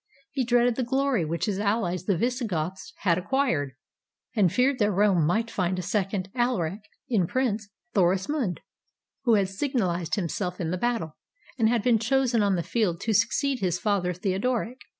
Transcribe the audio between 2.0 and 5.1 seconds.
the Visigoths had acquired, and feared that